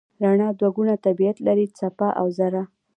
[0.23, 2.61] رڼا دوه ګونه طبیعت لري: څپه او ذره.